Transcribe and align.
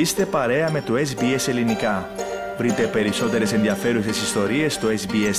Είστε 0.00 0.26
παρέα 0.26 0.70
με 0.70 0.80
το 0.80 0.94
SBS 0.94 1.48
Ελληνικά. 1.48 2.08
Βρείτε 2.58 2.86
περισσότερες 2.86 3.52
ενδιαφέρουσες 3.52 4.22
ιστορίες 4.22 4.74
στο 4.74 4.88
sbs.com.au 4.88 5.30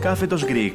κάθετος 0.00 0.44
Greek. 0.44 0.74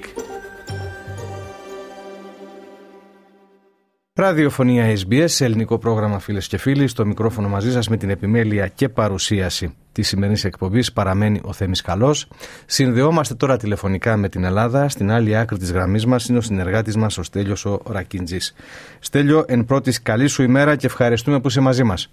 Ραδιοφωνία 4.14 4.96
SBS, 4.96 5.39
ελληνικό 5.39 5.78
πρόγραμμα 5.78 6.20
φίλες 6.20 6.48
και 6.48 6.57
φίλοι, 6.57 6.88
στο 6.88 7.06
μικρόφωνο 7.06 7.50
μαζί 7.50 7.71
σας 7.71 7.88
με 7.88 7.98
την 7.98 8.10
επιμέλεια 8.10 8.68
και 8.68 8.89
παρουσίαση 8.89 9.75
της 9.94 10.07
σημερινής 10.07 10.44
εκπομπής 10.44 10.94
παραμένει 10.94 11.41
ο 11.44 11.54
Θέμης 11.54 11.82
Καλός. 11.82 12.28
Συνδεόμαστε 12.66 13.36
τώρα 13.36 13.57
τηλεφωνικά 13.57 14.18
με 14.18 14.30
την 14.30 14.43
Ελλάδα. 14.43 14.89
Στην 14.89 15.12
άλλη 15.12 15.38
άκρη 15.38 15.57
της 15.57 15.71
γραμμής 15.71 16.05
μας 16.05 16.28
είναι 16.28 16.38
ο 16.38 16.42
συνεργάτης 16.42 16.98
μας, 16.98 17.18
ο 17.18 17.23
Στέλιος 17.23 17.66
ο 17.66 17.82
Ρακίντζης. 17.88 18.56
Στέλιο, 19.00 19.46
εν 19.47 19.66
πρώτης, 19.66 20.02
καλή 20.02 20.28
σου 20.28 20.43
ημέρα 20.43 20.75
και 20.75 20.86
ευχαριστούμε 20.86 21.39
που 21.39 21.47
είσαι 21.47 21.61
μαζί 21.61 21.83
μας. 21.83 22.11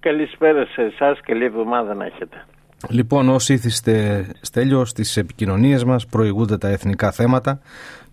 Καλησπέρα 0.00 0.64
σε 0.64 0.82
εσάς, 0.82 1.20
καλή 1.20 1.44
εβδομάδα 1.44 1.94
να 1.94 2.04
έχετε. 2.04 2.44
Λοιπόν, 2.88 3.28
όσοι 3.28 3.52
ήθιστε, 3.52 4.26
Στέλιο, 4.40 4.84
στις 4.84 5.16
επικοινωνίες 5.16 5.84
μας 5.84 6.06
προηγούνται 6.06 6.58
τα 6.58 6.68
εθνικά 6.68 7.10
θέματα 7.10 7.60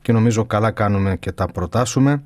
και 0.01 0.11
νομίζω 0.11 0.45
καλά 0.45 0.71
κάνουμε 0.71 1.15
και 1.15 1.31
τα 1.31 1.47
προτάσουμε. 1.47 2.23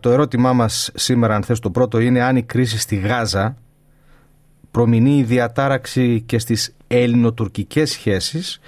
το 0.00 0.10
ερώτημά 0.10 0.52
μας 0.52 0.90
σήμερα, 0.94 1.34
αν 1.34 1.42
θες 1.42 1.60
το 1.60 1.70
πρώτο, 1.70 1.98
είναι 1.98 2.22
αν 2.22 2.36
η 2.36 2.42
κρίση 2.42 2.78
στη 2.78 2.96
Γάζα 2.96 3.56
προμηνύει 4.76 5.22
διατάραξη 5.22 6.20
και 6.20 6.38
στις 6.38 6.76
ελληνοτουρκικές 6.88 7.90
σχέσεις, 7.90 8.60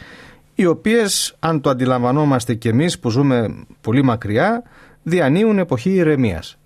οι 0.55 0.67
οποίες, 0.67 1.37
αν 1.41 1.61
το 1.61 1.71
αντιλαμβανόμαστε 1.71 2.55
και 2.55 2.69
εμείς 2.69 3.01
που 3.01 3.11
ζούμε 3.11 3.67
πολύ 3.81 4.03
μακριά, 4.03 4.63
διανύουν 5.03 5.59
εποχή 5.59 5.91
ηρεμίας. 5.91 6.59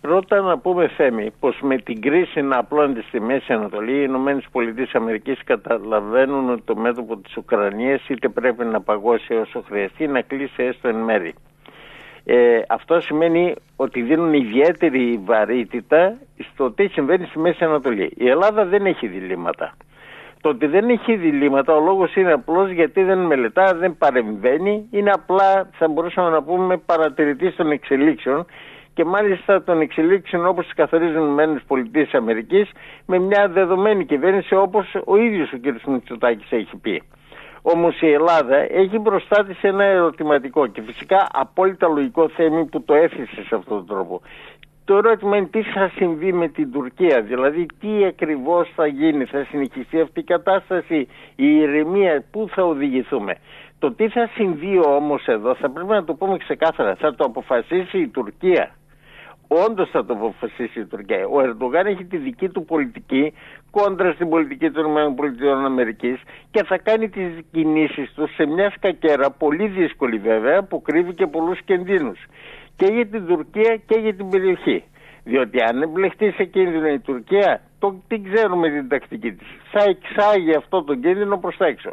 Πρώτα 0.00 0.40
να 0.40 0.58
πούμε 0.58 0.88
Θέμη 0.88 1.30
πως 1.40 1.58
με 1.62 1.76
την 1.76 2.00
κρίση 2.00 2.40
να 2.40 2.56
απλώνεται 2.58 3.02
στη 3.08 3.20
Μέση 3.20 3.52
Ανατολή 3.52 3.98
οι 4.00 4.04
Ηνωμένες 4.08 4.46
Πολιτείες 4.52 4.92
Αμερικής 4.94 5.38
καταλαβαίνουν 5.44 6.50
ότι 6.50 6.62
το 6.64 6.76
μέτωπο 6.76 7.16
της 7.16 7.36
Ουκρανίας 7.36 8.08
είτε 8.08 8.28
πρέπει 8.28 8.64
να 8.64 8.80
παγώσει 8.80 9.34
όσο 9.34 9.62
χρειαστεί 9.66 10.06
να 10.06 10.20
κλείσει 10.20 10.62
έστω 10.62 10.88
εν 10.88 10.96
μέρη. 10.96 11.34
Ε, 12.24 12.60
αυτό 12.68 13.00
σημαίνει 13.00 13.54
ότι 13.76 14.02
δίνουν 14.02 14.32
ιδιαίτερη 14.32 15.20
βαρύτητα 15.24 16.18
στο 16.52 16.72
τι 16.72 16.88
συμβαίνει 16.88 17.26
στη 17.26 17.38
Μέση 17.38 17.64
Ανατολή. 17.64 18.12
Η 18.16 18.28
Ελλάδα 18.28 18.64
δεν 18.64 18.86
έχει 18.86 19.06
διλήμματα. 19.06 19.76
Το 20.40 20.48
ότι 20.48 20.66
δεν 20.66 20.88
έχει 20.88 21.16
διλήμματα, 21.16 21.74
ο 21.74 21.80
λόγος 21.80 22.14
είναι 22.14 22.32
απλώς 22.32 22.70
γιατί 22.70 23.02
δεν 23.02 23.18
μελετά, 23.18 23.74
δεν 23.74 23.96
παρεμβαίνει, 23.98 24.88
είναι 24.90 25.10
απλά, 25.10 25.70
θα 25.72 25.88
μπορούσαμε 25.88 26.30
να 26.30 26.42
πούμε, 26.42 26.76
παρατηρητής 26.76 27.56
των 27.56 27.70
εξελίξεων 27.70 28.46
και 28.94 29.04
μάλιστα 29.04 29.62
των 29.62 29.80
εξελίξεων 29.80 30.46
όπως 30.46 30.64
τις 30.64 30.74
καθορίζουν 30.74 31.38
οι 31.38 31.42
ΗΠΑ 31.92 32.66
με 33.06 33.18
μια 33.18 33.48
δεδομένη 33.48 34.04
κυβέρνηση 34.04 34.54
όπως 34.54 34.96
ο 35.04 35.16
ίδιος 35.16 35.52
ο 35.52 35.58
κ. 35.58 35.86
Μητσοτάκης 35.86 36.52
έχει 36.52 36.76
πει. 36.76 37.02
Όμως 37.62 38.00
η 38.00 38.10
Ελλάδα 38.12 38.56
έχει 38.56 38.98
μπροστά 38.98 39.44
της 39.44 39.62
ένα 39.62 39.84
ερωτηματικό 39.84 40.66
και 40.66 40.82
φυσικά 40.82 41.28
απόλυτα 41.32 41.88
λογικό 41.88 42.28
θέμα 42.28 42.64
που 42.64 42.82
το 42.82 42.94
έθεσε 42.94 43.42
σε 43.48 43.54
αυτόν 43.54 43.76
τον 43.76 43.86
τρόπο. 43.86 44.20
Το 44.84 44.96
ερώτημα 44.96 45.36
είναι 45.36 45.46
τι 45.46 45.62
θα 45.62 45.90
συμβεί 45.94 46.32
με 46.32 46.48
την 46.48 46.72
Τουρκία, 46.72 47.20
δηλαδή 47.22 47.66
τι 47.80 48.04
ακριβώς 48.04 48.72
θα 48.74 48.86
γίνει, 48.86 49.24
θα 49.24 49.44
συνεχιστεί 49.44 50.00
αυτή 50.00 50.20
η 50.20 50.24
κατάσταση, 50.24 51.08
η 51.36 51.56
ηρεμία, 51.56 52.24
πού 52.30 52.48
θα 52.50 52.62
οδηγηθούμε. 52.62 53.34
Το 53.78 53.92
τι 53.92 54.08
θα 54.08 54.30
συμβεί 54.34 54.78
όμως 54.86 55.26
εδώ 55.26 55.54
θα 55.54 55.70
πρέπει 55.70 55.88
να 55.88 56.04
το 56.04 56.14
πούμε 56.14 56.36
ξεκάθαρα, 56.36 56.94
θα 56.94 57.14
το 57.14 57.24
αποφασίσει 57.24 57.98
η 57.98 58.08
Τουρκία 58.08 58.74
όντως 59.52 59.90
θα 59.90 60.04
το 60.04 60.12
αποφασίσει 60.12 60.80
η 60.80 60.84
Τουρκία. 60.84 61.26
Ο 61.26 61.40
Ερντογάν 61.40 61.86
έχει 61.86 62.04
τη 62.04 62.16
δική 62.16 62.48
του 62.48 62.64
πολιτική 62.64 63.32
κόντρα 63.70 64.12
στην 64.12 64.28
πολιτική 64.28 64.70
των 64.70 64.84
ΗΠΑ 64.84 66.18
και 66.50 66.64
θα 66.64 66.78
κάνει 66.78 67.08
τις 67.08 67.30
κινήσεις 67.52 68.12
του 68.14 68.28
σε 68.36 68.46
μια 68.46 68.70
σκακέρα 68.70 69.30
πολύ 69.30 69.66
δύσκολη 69.68 70.18
βέβαια 70.18 70.62
που 70.62 70.82
κρύβει 70.82 71.14
και 71.14 71.26
πολλούς 71.26 71.60
κινδύνους 71.64 72.18
και 72.76 72.86
για 72.86 73.06
την 73.06 73.26
Τουρκία 73.26 73.76
και 73.86 73.98
για 73.98 74.14
την 74.14 74.28
περιοχή. 74.28 74.84
Διότι 75.24 75.58
αν 75.62 75.82
εμπλεχτεί 75.82 76.30
σε 76.30 76.44
κίνδυνο 76.44 76.88
η 76.88 77.00
Τουρκία, 77.00 77.60
το 77.78 78.02
τι 78.08 78.20
ξέρουμε 78.20 78.70
την 78.70 78.88
τακτική 78.88 79.32
της. 79.32 79.48
Θα 79.72 79.82
εξάγει 79.82 80.54
αυτό 80.56 80.84
το 80.84 80.94
κίνδυνο 80.94 81.38
προς 81.38 81.56
τα 81.56 81.66
έξω. 81.66 81.90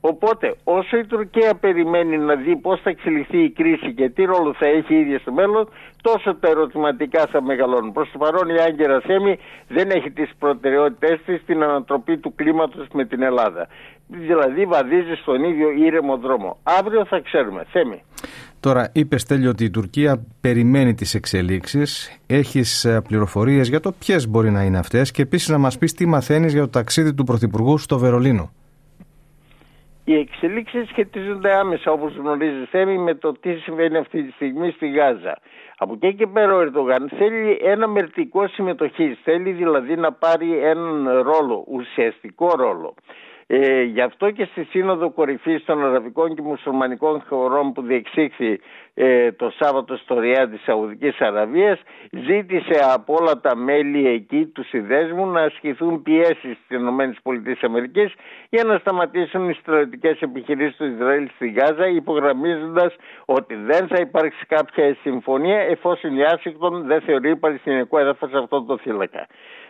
Οπότε, 0.00 0.56
όσο 0.64 0.96
η 0.96 1.06
Τουρκία 1.06 1.54
περιμένει 1.54 2.18
να 2.18 2.34
δει 2.34 2.56
πώς 2.56 2.80
θα 2.80 2.90
εξελιχθεί 2.90 3.38
η 3.38 3.50
κρίση 3.50 3.94
και 3.94 4.08
τι 4.08 4.24
ρόλο 4.24 4.54
θα 4.54 4.66
έχει 4.66 4.94
η 4.94 5.00
ίδια 5.00 5.18
στο 5.18 5.32
μέλλον, 5.32 5.68
τόσο 6.02 6.34
τα 6.34 6.48
ερωτηματικά 6.48 7.26
θα 7.26 7.42
μεγαλώνουν. 7.42 7.92
Προς 7.92 8.10
το 8.12 8.18
παρόν, 8.18 8.48
η 8.48 8.60
Άγκυρα 8.60 9.00
Θέμη 9.00 9.38
δεν 9.68 9.90
έχει 9.90 10.10
τις 10.10 10.30
προτεραιότητές 10.38 11.20
της 11.24 11.40
στην 11.40 11.62
ανατροπή 11.62 12.18
του 12.18 12.34
κλίματος 12.34 12.86
με 12.92 13.04
την 13.04 13.22
Ελλάδα. 13.22 13.68
Δηλαδή, 14.06 14.64
βαδίζει 14.64 15.14
στον 15.14 15.44
ίδιο 15.44 15.70
ήρεμο 15.70 16.16
δρόμο. 16.16 16.58
Αύριο 16.62 17.04
θα 17.04 17.20
ξέρουμε. 17.20 17.64
Θέμη. 17.72 18.02
Τώρα, 18.60 18.90
είπες 18.92 19.20
Στέλιο 19.20 19.50
ότι 19.50 19.64
η 19.64 19.70
Τουρκία 19.70 20.26
περιμένει 20.40 20.94
τις 20.94 21.14
εξελίξεις. 21.14 22.20
Έχεις 22.26 22.84
ε, 22.84 23.00
πληροφορίες 23.00 23.68
για 23.68 23.80
το 23.80 23.92
ποιες 23.92 24.28
μπορεί 24.28 24.50
να 24.50 24.62
είναι 24.62 24.78
αυτές 24.78 25.10
και 25.10 25.22
επίσης 25.22 25.48
να 25.48 25.58
μας 25.58 25.78
πεις 25.78 25.92
τι 25.92 26.06
μαθαίνεις 26.06 26.52
για 26.52 26.62
το 26.62 26.68
ταξίδι 26.68 27.14
του 27.14 27.24
Πρωθυπουργού 27.24 27.78
στο 27.78 27.98
Βερολίνο. 27.98 28.50
Οι 30.08 30.18
εξελίξεις 30.18 30.88
σχετίζονται 30.88 31.52
άμεσα, 31.52 31.92
όπως 31.92 32.16
γνωρίζεις 32.16 32.68
Θέμη, 32.68 32.98
με 32.98 33.14
το 33.14 33.32
τι 33.32 33.54
συμβαίνει 33.54 33.96
αυτή 33.96 34.22
τη 34.22 34.32
στιγμή 34.32 34.70
στη 34.70 34.88
Γάζα. 34.88 35.38
Από 35.76 35.92
εκεί 35.92 36.14
και 36.14 36.26
πέρα 36.26 36.54
ο 36.54 36.60
Ερντογάν 36.60 37.08
θέλει 37.18 37.58
ένα 37.62 37.88
μερτικό 37.88 38.48
συμμετοχής. 38.48 39.18
Θέλει 39.22 39.50
δηλαδή 39.52 39.96
να 39.96 40.12
πάρει 40.12 40.58
έναν 40.58 41.08
ρόλο, 41.08 41.64
ουσιαστικό 41.66 42.50
ρόλο. 42.56 42.94
Ε, 43.50 43.82
γι' 43.82 44.00
αυτό 44.00 44.30
και 44.30 44.44
στη 44.44 44.64
Σύνοδο 44.64 45.10
Κορυφής 45.10 45.64
των 45.64 45.84
Αραβικών 45.84 46.34
και 46.34 46.42
Μουσουλμανικών 46.42 47.22
χωρών 47.28 47.72
που 47.72 47.82
διεξήχθη 47.82 48.60
ε, 48.94 49.32
το 49.32 49.50
Σάββατο 49.58 49.96
στο 49.96 50.18
Ριά 50.20 50.48
της 50.48 50.62
Σαουδικής 50.62 51.20
Αραβίας 51.20 51.80
ζήτησε 52.10 52.80
από 52.94 53.16
όλα 53.20 53.40
τα 53.40 53.56
μέλη 53.56 54.08
εκεί 54.08 54.46
τους 54.46 54.68
συνδέσμους 54.68 55.32
να 55.32 55.40
ασκηθούν 55.40 56.02
πιέσεις 56.02 56.56
στις 56.64 57.62
ΗΠΑ 57.62 58.10
για 58.48 58.64
να 58.64 58.78
σταματήσουν 58.78 59.48
οι 59.48 59.54
στρατιωτικές 59.54 60.20
επιχειρήσεις 60.20 60.76
του 60.76 60.84
Ισραήλ 60.84 61.28
στη 61.34 61.48
Γάζα 61.50 61.86
υπογραμμίζοντας 61.86 62.96
ότι 63.24 63.54
δεν 63.54 63.86
θα 63.86 63.96
υπάρξει 64.00 64.46
κάποια 64.46 64.96
συμφωνία 65.02 65.58
εφόσον 65.58 66.16
η 66.16 66.22
Άσικτον 66.24 66.86
δεν 66.86 67.00
θεωρεί 67.00 67.36
παλαιστινικό 67.36 67.98
έδαφος 67.98 68.32
αυτό 68.32 68.62
το 68.62 68.78
θύλακα. 68.78 69.26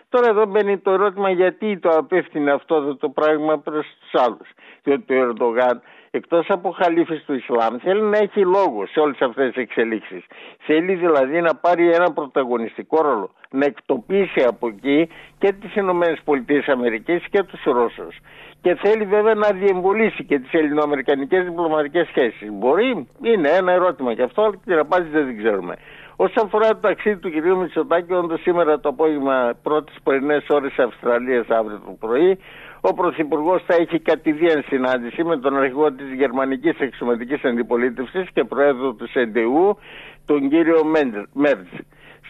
Τώρα 0.09 0.29
εδώ 0.29 0.47
μπαίνει 0.47 0.79
το 0.79 0.91
ερώτημα 0.91 1.31
γιατί 1.31 1.79
το 1.79 1.89
απέφτεινε 1.89 2.51
αυτό 2.53 2.97
το 2.97 3.09
πράγμα 3.09 3.59
προς 3.59 3.87
τους 4.01 4.21
άλλους. 4.23 4.49
Διότι 4.83 5.15
ο 5.15 5.23
Ερντογάν 5.23 5.83
εκτός 6.11 6.47
από 6.49 6.71
χαλίφες 6.71 7.25
του 7.27 7.35
Ισλάμ 7.35 7.77
θέλει 7.79 8.03
να 8.03 8.19
έχει 8.19 8.41
λόγο 8.41 8.87
σε 8.87 9.01
όλες 9.01 9.21
αυτές 9.21 9.53
τις 9.53 9.63
εξελίξεις. 9.63 10.25
Θέλει 10.59 10.95
δηλαδή 10.95 11.41
να 11.41 11.55
πάρει 11.55 11.93
ένα 11.93 12.13
πρωταγωνιστικό 12.13 13.03
ρόλο, 13.03 13.31
να 13.51 13.65
εκτοπίσει 13.65 14.45
από 14.47 14.69
εκεί 14.69 15.09
και 15.39 15.53
τις 15.53 15.75
Ηνωμένες 15.75 16.21
Πολιτείες 16.25 16.67
Αμερικής 16.67 17.25
και 17.31 17.43
τους 17.43 17.63
Ρώσους. 17.65 18.17
Και 18.61 18.75
θέλει 18.75 19.05
βέβαια 19.05 19.35
να 19.35 19.49
διεμβολήσει 19.51 20.25
και 20.25 20.39
τις 20.39 20.53
ελληνοαμερικανικές 20.53 21.45
διπλωματικές 21.45 22.07
σχέσεις. 22.07 22.49
Μπορεί, 22.53 23.09
είναι 23.23 23.49
ένα 23.49 23.73
ερώτημα 23.73 24.15
και 24.15 24.23
αυτό, 24.23 24.43
αλλά 24.43 24.55
την 24.65 24.79
απάντηση 24.79 25.11
δεν 25.11 25.39
ξέρουμε. 25.39 25.75
Όσον 26.21 26.45
αφορά 26.47 26.69
το 26.69 26.79
ταξίδι 26.81 27.17
του 27.17 27.31
κυρίου 27.31 27.57
Μητσοτάκη, 27.57 28.13
όντως 28.13 28.41
σήμερα 28.41 28.81
το 28.81 28.89
απόγευμα, 28.89 29.55
πρώτες 29.63 29.95
πρωινές 30.03 30.47
ώρες 30.49 30.79
Αυστραλίας, 30.79 31.49
αύριο 31.49 31.81
το 31.87 31.97
πρωί, 31.99 32.39
ο 32.81 32.95
Πρωθυπουργός 32.95 33.63
θα 33.67 33.75
έχει 33.75 33.99
κατηδίαν 34.01 34.65
συνάντηση 34.67 35.25
με 35.25 35.37
τον 35.39 35.57
αρχηγό 35.57 35.93
της 35.93 36.13
Γερμανικής 36.13 36.79
Εξωματικής 36.79 37.45
Αντιπολίτευσης 37.45 38.29
και 38.33 38.45
πρόεδρο 38.45 38.93
του 38.93 39.09
ΣΕΝΤΕΟΥ, 39.09 39.77
τον 40.27 40.49
κύριο 40.49 40.85
Μέρτζ. 41.33 41.69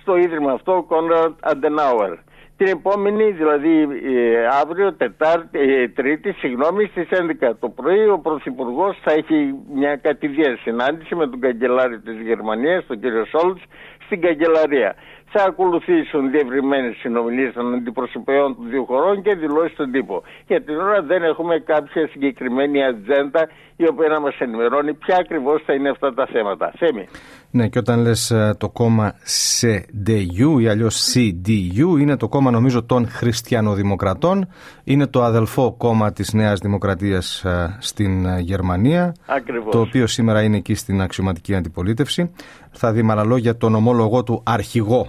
Στο 0.00 0.16
ίδρυμα 0.16 0.52
αυτό, 0.52 0.84
Κόνραντ 0.88 1.32
Αντενάουερ. 1.40 2.12
Την 2.58 2.66
επόμενη, 2.66 3.30
δηλαδή 3.30 3.82
ε, 3.82 4.46
αύριο, 4.62 4.94
Τετάρτη, 4.94 5.58
ε, 5.58 5.88
Τρίτη, 5.88 6.32
συγγνώμη, 6.32 6.84
στις 6.84 7.08
11 7.10 7.54
το 7.60 7.68
πρωί, 7.68 8.08
ο 8.08 8.18
Πρωθυπουργός 8.18 8.98
θα 9.02 9.12
έχει 9.12 9.54
μια 9.74 9.96
κατηδία 9.96 10.56
συνάντηση 10.62 11.14
με 11.14 11.26
τον 11.28 11.40
καγκελάριο 11.40 12.00
της 12.00 12.20
Γερμανίας, 12.20 12.86
τον 12.86 13.00
κύριο 13.00 13.24
Σόλτς, 13.24 13.62
στην 14.04 14.20
καγκελαρία. 14.20 14.94
Θα 15.30 15.44
ακολουθήσουν 15.44 16.30
διευρυμένες 16.30 16.96
συνομιλίες 16.96 17.52
των 17.52 17.74
αντιπροσωπεών 17.74 18.56
των 18.56 18.68
δύο 18.68 18.84
χωρών 18.84 19.22
και 19.22 19.34
δηλώσεις 19.34 19.72
στον 19.72 19.90
τύπο. 19.90 20.22
Για 20.46 20.62
την 20.62 20.76
ώρα 20.76 21.02
δεν 21.02 21.22
έχουμε 21.22 21.58
κάποια 21.58 22.08
συγκεκριμένη 22.08 22.84
ατζέντα 22.84 23.48
η 23.80 23.86
οποία 23.88 24.08
να 24.08 24.20
μας 24.20 24.38
ενημερώνει 24.38 24.94
ποια 24.94 25.16
ακριβώς 25.16 25.62
θα 25.66 25.72
είναι 25.74 25.88
αυτά 25.90 26.14
τα 26.14 26.26
θέματα. 26.32 26.72
Θέμη. 26.78 27.08
Ναι, 27.50 27.68
και 27.68 27.78
όταν 27.78 28.00
λες 28.00 28.30
ε, 28.30 28.54
το 28.58 28.68
κόμμα 28.68 29.14
CDU 29.60 30.60
ή 30.60 30.68
αλλιώς 30.68 31.14
CDU 31.14 32.00
είναι 32.00 32.16
το 32.16 32.28
κόμμα 32.28 32.50
νομίζω 32.50 32.84
των 32.84 33.08
χριστιανοδημοκρατών, 33.08 34.48
είναι 34.84 35.06
το 35.06 35.22
αδελφό 35.22 35.74
κόμμα 35.78 36.12
της 36.12 36.32
Νέας 36.32 36.60
Δημοκρατίας 36.60 37.44
ε, 37.44 37.76
στην 37.80 38.26
ε, 38.26 38.40
Γερμανία, 38.40 39.14
Ακριβώς. 39.26 39.72
το 39.72 39.80
οποίο 39.80 40.06
σήμερα 40.06 40.42
είναι 40.42 40.56
εκεί 40.56 40.74
στην 40.74 41.00
αξιωματική 41.00 41.54
αντιπολίτευση. 41.54 42.30
Θα 42.70 42.92
δει 42.92 43.02
με 43.02 43.12
άλλα 43.12 43.24
λόγια 43.24 43.56
τον 43.56 43.74
ομόλογο 43.74 44.22
του 44.22 44.42
αρχηγό 44.44 45.06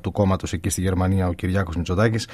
του 0.00 0.12
κόμματος 0.12 0.52
εκεί 0.52 0.68
στη 0.68 0.80
Γερμανία 0.80 1.28
ο 1.28 1.32
Κυριάκος 1.32 1.76
Μητσοτάκης. 1.76 2.28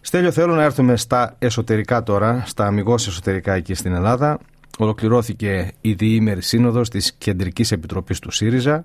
Στέλιο 0.00 0.30
θέλω 0.30 0.54
να 0.54 0.62
έρθουμε 0.62 0.96
στα 0.96 1.34
εσωτερικά 1.38 2.02
τώρα, 2.02 2.42
στα 2.46 2.66
αμυγός 2.66 3.06
εσωτερικά 3.06 3.52
εκεί 3.52 3.74
στην 3.74 3.94
Ελλάδα. 3.94 4.38
Ολοκληρώθηκε 4.78 5.72
η 5.80 5.92
διήμερη 5.92 6.42
σύνοδος 6.42 6.88
της 6.88 7.14
Κεντρικής 7.14 7.72
Επιτροπής 7.72 8.18
του 8.18 8.30
ΣΥΡΙΖΑ. 8.30 8.84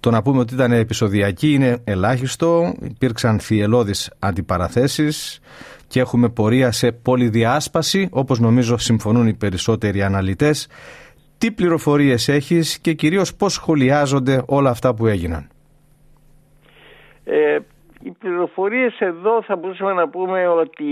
Το 0.00 0.10
να 0.10 0.22
πούμε 0.22 0.38
ότι 0.38 0.54
ήταν 0.54 0.72
επεισοδιακή 0.72 1.52
είναι 1.52 1.78
ελάχιστο. 1.84 2.74
Υπήρξαν 2.82 3.40
θυελώδεις 3.40 4.12
αντιπαραθέσεις 4.18 5.40
και 5.86 6.00
έχουμε 6.00 6.28
πορεία 6.28 6.72
σε 6.72 6.92
πολυδιάσπαση, 6.92 8.08
όπως 8.10 8.38
νομίζω 8.38 8.78
συμφωνούν 8.78 9.26
οι 9.26 9.34
περισσότεροι 9.34 10.02
αναλυτές. 10.02 10.68
Τι 11.38 11.50
πληροφορίες 11.50 12.28
έχεις 12.28 12.78
και 12.78 12.92
κυρίως 12.92 13.34
πώς 13.34 13.52
σχολιάζονται 13.52 14.42
όλα 14.46 14.70
αυτά 14.70 14.94
που 14.94 15.06
έγιναν; 15.06 15.48
Ε, 17.24 17.58
οι 18.02 18.10
πληροφορίες 18.10 18.98
εδώ 18.98 19.42
θα 19.42 19.56
μπορούσαμε 19.56 19.92
να 19.92 20.08
πούμε 20.08 20.48
ότι 20.48 20.84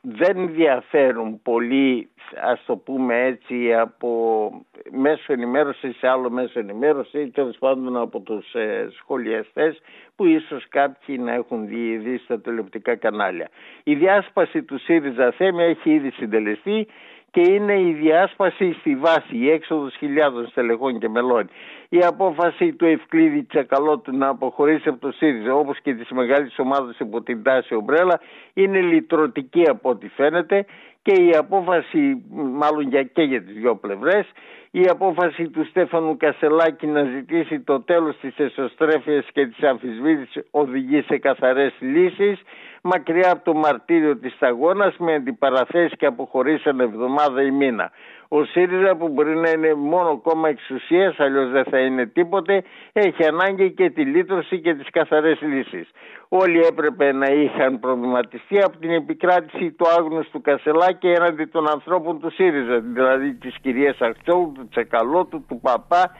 δεν 0.00 0.54
διαφέρουν 0.54 1.42
πολύ 1.42 2.10
ας 2.42 2.64
το 2.66 2.76
πούμε 2.76 3.24
έτσι 3.24 3.74
από 3.74 4.50
μέσο 4.90 5.32
ενημέρωσης 5.32 5.96
σε 5.96 6.08
άλλο 6.08 6.30
μέσο 6.30 6.58
ενημέρωση 6.58 7.20
ή 7.20 7.30
τέλος 7.30 7.56
πάντων 7.58 7.96
από 7.96 8.20
τους 8.20 8.54
ε, 8.54 8.88
σχολιαστές 8.98 9.80
που 10.16 10.26
ίσως 10.26 10.68
κάποιοι 10.68 11.16
να 11.20 11.32
έχουν 11.32 11.66
δει 11.66 12.20
στα 12.24 12.40
τηλεοπτικά 12.40 12.96
κανάλια. 12.96 13.48
Η 13.82 13.94
διάσπαση 13.94 14.62
του 14.62 14.78
ΣΥΡΙΖΑ 14.78 15.30
Θέμη 15.30 15.62
έχει 15.62 15.90
ήδη 15.90 16.10
συντελεστεί 16.10 16.86
και 17.30 17.40
είναι 17.40 17.80
η 17.80 17.92
διάσπαση 17.92 18.72
στη 18.72 18.96
βάση, 18.96 19.36
η 19.36 19.50
έξοδος 19.50 19.94
χιλιάδων 19.96 20.46
στελεχών 20.46 20.98
και 20.98 21.08
μελών. 21.08 21.50
Η 21.88 21.98
απόφαση 21.98 22.72
του 22.72 22.84
Ευκλήδη 22.84 23.42
Τσακαλώτου 23.42 24.16
να 24.16 24.28
αποχωρήσει 24.28 24.88
από 24.88 24.98
το 24.98 25.12
ΣΥΡΙΖΑ 25.12 25.54
όπως 25.54 25.80
και 25.80 25.94
της 25.94 26.10
μεγάλης 26.10 26.58
ομάδας 26.58 26.98
υπό 26.98 27.22
την 27.22 27.42
τάση 27.42 27.74
Ομπρέλα 27.74 28.20
είναι 28.54 28.80
λυτρωτική 28.80 29.68
από 29.68 29.88
ό,τι 29.90 30.08
φαίνεται 30.08 30.66
και 31.02 31.22
η 31.22 31.36
απόφαση 31.36 32.24
μάλλον 32.30 32.88
για 32.88 33.02
και 33.02 33.22
για 33.22 33.42
τις 33.42 33.54
δυο 33.54 33.76
πλευρές 33.76 34.26
η 34.70 34.86
απόφαση 34.88 35.48
του 35.48 35.64
Στέφανου 35.64 36.16
Κασελάκη 36.16 36.86
να 36.86 37.04
ζητήσει 37.04 37.60
το 37.60 37.80
τέλος 37.80 38.16
της 38.20 38.38
εσωστρέφειας 38.38 39.26
και 39.32 39.46
της 39.46 39.62
αμφισβήτησης 39.62 40.42
οδηγεί 40.50 41.02
σε 41.02 41.18
καθαρές 41.18 41.72
λύσεις 41.78 42.40
μακριά 42.82 43.30
από 43.30 43.44
το 43.44 43.54
μαρτύριο 43.54 44.16
της 44.16 44.32
σταγόνας 44.32 44.96
με 44.98 45.14
αντιπαραθέσεις 45.14 45.96
και 45.98 46.06
αποχωρήσαν 46.06 46.80
εβδομάδα 46.80 47.42
ή 47.42 47.50
μήνα. 47.50 47.90
Ο 48.32 48.44
ΣΥΡΙΖΑ 48.44 48.96
που 48.96 49.08
μπορεί 49.08 49.36
να 49.36 49.50
είναι 49.50 49.74
μόνο 49.74 50.20
κόμμα 50.22 50.48
εξουσίας, 50.48 51.18
αλλιώς 51.18 51.50
δεν 51.50 51.64
θα 51.64 51.78
είναι 51.78 52.06
τίποτε, 52.06 52.62
έχει 52.92 53.24
ανάγκη 53.26 53.72
και 53.72 53.90
τη 53.90 54.04
λύτρωση 54.04 54.60
και 54.60 54.74
τις 54.74 54.90
καθαρές 54.90 55.40
λύσεις. 55.40 55.90
Όλοι 56.28 56.60
έπρεπε 56.60 57.12
να 57.12 57.26
είχαν 57.26 57.80
προβληματιστεί 57.80 58.58
από 58.58 58.76
την 58.78 58.90
επικράτηση 58.90 59.70
του 59.72 59.86
άγνωστου 59.98 60.40
Κασελάκη 60.40 61.08
έναντι 61.08 61.44
των 61.44 61.70
ανθρώπων 61.70 62.20
του 62.20 62.30
ΣΥΡΙΖΑ, 62.30 62.80
δηλαδή 62.80 63.34
της 63.34 63.54
κυρίας 63.62 64.00
Αχτσόου, 64.00 64.52
του 64.54 64.68
Τσεκαλώτου, 64.68 65.44
του 65.48 65.60
Παπά, 65.62 66.10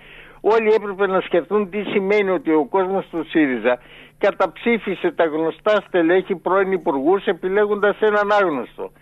Όλοι 0.41 0.73
έπρεπε 0.73 1.07
να 1.07 1.21
σκεφτούν 1.21 1.71
τι 1.71 1.83
σημαίνει 1.83 2.31
ότι 2.31 2.53
ο 2.53 2.67
κόσμος 2.67 3.07
του 3.11 3.25
ΣΥΡΙΖΑ 3.29 3.79
καταψήφισε 4.19 5.11
τα 5.11 5.25
γνωστά 5.25 5.83
στελέχη 5.87 6.37
πρώην 6.37 6.73
υπουργούς 6.73 7.25
επιλέγοντας 7.25 8.01
έναν 8.01 8.33
άγνωστο. 8.33 8.93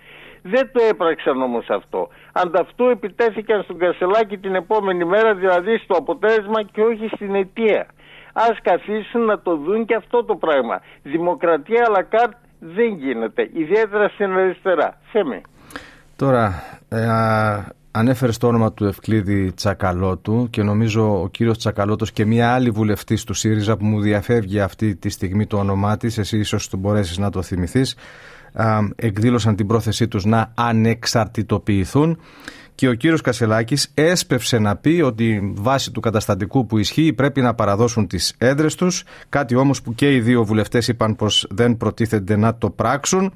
Δεν 0.43 0.71
το 0.73 0.81
έπραξαν 0.91 1.43
όμως 1.43 1.67
αυτό. 1.69 2.09
Ανταυτού 2.33 2.85
επιτέθηκαν 2.85 3.63
στον 3.63 3.79
Κασελάκη 3.79 4.39
την 4.39 4.55
επόμενη 4.55 5.05
μέρα, 5.05 5.35
δηλαδή 5.35 5.79
στο 5.79 5.95
αποτέλεσμα 5.97 6.63
και 6.63 6.81
όχι 6.81 7.09
στην 7.15 7.35
αιτία. 7.35 7.87
Ας 8.33 8.59
καθίσουν 8.63 9.25
να 9.25 9.41
το 9.41 9.57
δουν 9.57 9.85
και 9.85 9.95
αυτό 9.95 10.25
το 10.25 10.37
πράγμα. 10.37 10.81
Δημοκρατία 11.03 11.85
αλλά 11.87 12.03
κάρτ 12.03 12.33
δεν 12.59 12.95
γίνεται, 12.95 13.51
ιδιαίτερα 13.53 14.09
στην 14.09 14.33
αριστερά. 14.33 14.99
Θέμε. 15.13 15.41
Τώρα, 16.17 16.63
ε, 16.89 17.07
Ανέφερες 17.99 18.39
το 18.39 18.47
όνομα 18.47 18.73
του 18.73 18.85
Ευκλήδη 18.85 19.53
Τσακαλώτου 19.53 20.47
και 20.51 20.63
νομίζω 20.63 21.21
ο 21.23 21.29
κύριος 21.29 21.59
Τσακαλώτος 21.59 22.13
και 22.13 22.25
μια 22.25 22.55
άλλη 22.55 22.71
βουλευτής 22.71 23.25
του 23.25 23.35
ΣΥΡΙΖΑ 23.35 23.77
που 23.77 23.85
μου 23.85 24.01
διαφεύγει 24.01 24.61
αυτή 24.61 24.97
τη 24.97 25.09
στιγμή 25.09 25.47
το 25.47 25.57
όνομά 25.59 25.97
της, 25.97 26.19
εσύ 26.19 26.39
ίσως 26.39 26.71
μπορέσεις 26.79 27.19
να 27.19 27.31
το 27.31 27.43
θυμηθείς, 27.43 27.97
εκδήλωσαν 28.97 29.57
την 29.57 29.67
πρόθεσή 29.67 30.09
τους 30.09 30.25
να 30.25 30.53
ανεξαρτητοποιηθούν 30.55 32.19
και 32.79 32.89
ο 32.89 32.95
κύριος 32.95 33.21
Κασελάκης 33.21 33.91
έσπευσε 33.95 34.59
να 34.59 34.77
πει 34.77 35.01
ότι 35.05 35.53
βάσει 35.55 35.91
του 35.91 36.01
καταστατικού 36.01 36.67
που 36.67 36.79
ισχύει 36.79 37.13
πρέπει 37.13 37.41
να 37.41 37.55
παραδώσουν 37.55 38.07
τις 38.07 38.35
έδρες 38.39 38.75
τους, 38.75 39.05
κάτι 39.29 39.55
όμως 39.55 39.83
που 39.83 39.95
και 39.95 40.15
οι 40.15 40.21
δύο 40.21 40.45
βουλευτές 40.45 40.89
είπαν 40.89 41.17
πως 41.17 41.47
δεν 41.51 41.77
προτίθενται 41.77 42.37
να 42.37 42.55
το 42.55 42.71
πράξουν 42.71 43.33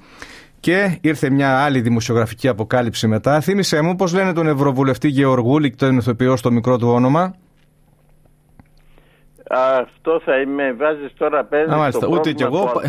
και 0.60 0.98
ήρθε 1.00 1.30
μια 1.30 1.58
άλλη 1.58 1.80
δημοσιογραφική 1.80 2.48
αποκάλυψη 2.48 3.06
μετά. 3.06 3.40
Θύμησε 3.40 3.80
μου 3.80 3.96
πώς 3.96 4.14
λένε 4.14 4.32
τον 4.32 4.46
Ευρωβουλευτή 4.46 5.08
Γεωργούλη 5.08 5.70
και 5.70 5.76
τον 5.76 5.96
ηθοποιό 5.96 6.36
στο 6.36 6.52
μικρό 6.52 6.78
του 6.78 6.88
όνομα. 6.88 7.34
Αυτό 9.54 10.20
θα 10.24 10.40
είμαι, 10.40 10.72
βάζεις 10.72 11.12
τώρα 11.18 11.44
πέντε. 11.44 11.76
Μάλιστα, 11.76 12.06
ούτε 12.06 12.32
κι 12.32 12.42
εγώ. 12.42 12.72